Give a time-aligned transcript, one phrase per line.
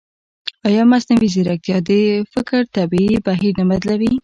[0.67, 1.89] ایا مصنوعي ځیرکتیا د
[2.33, 4.13] فکر طبیعي بهیر نه بدلوي؟